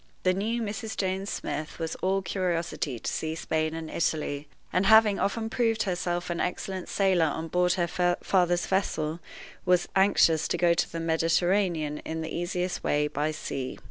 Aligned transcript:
The 0.23 0.33
new 0.33 0.63
Mrs. 0.63 0.97
James 0.97 1.29
Smith 1.29 1.77
was 1.77 1.93
all 1.97 2.23
curiosity 2.23 2.97
to 2.97 3.11
see 3.13 3.35
Spain 3.35 3.75
and 3.75 3.87
Italy; 3.87 4.47
and, 4.73 4.87
having 4.87 5.19
often 5.19 5.47
proved 5.47 5.83
herself 5.83 6.31
an 6.31 6.39
excellent 6.39 6.89
sailor 6.89 7.25
on 7.25 7.49
board 7.49 7.73
her 7.73 8.17
father's 8.23 8.65
vessel, 8.65 9.19
was 9.63 9.87
anxious 9.95 10.47
to 10.47 10.57
go 10.57 10.73
to 10.73 10.91
the 10.91 10.99
Mediterranean 10.99 11.99
in 11.99 12.21
the 12.21 12.35
easiest 12.35 12.83
way 12.83 13.07
by 13.09 13.29
sea. 13.29 13.77